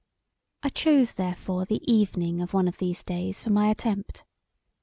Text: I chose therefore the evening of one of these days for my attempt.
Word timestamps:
I 0.63 0.69
chose 0.69 1.13
therefore 1.13 1.65
the 1.65 1.79
evening 1.83 2.41
of 2.41 2.53
one 2.55 2.67
of 2.67 2.79
these 2.79 3.03
days 3.03 3.43
for 3.43 3.51
my 3.51 3.67
attempt. 3.69 4.23